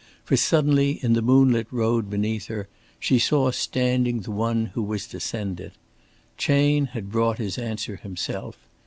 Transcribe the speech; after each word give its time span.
For 0.23 0.35
suddenly 0.35 0.93
in 1.03 1.13
the 1.13 1.21
moonlit 1.21 1.67
road 1.69 2.09
beneath 2.09 2.47
her, 2.47 2.67
she 2.99 3.19
saw 3.19 3.51
standing 3.51 4.21
the 4.21 4.31
one 4.31 4.71
who 4.73 4.81
was 4.81 5.05
to 5.09 5.19
send 5.19 5.59
it. 5.59 5.73
Chayne 6.39 6.87
had 6.87 7.11
brought 7.11 7.37
his 7.37 7.59
answer 7.59 7.97
himself. 7.97 8.57